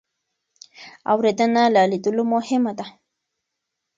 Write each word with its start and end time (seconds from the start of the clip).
اورېدنه 1.11 1.63
له 1.73 1.81
لیدلو 1.91 2.23
مهمه 2.33 2.71
ده. 2.79 2.85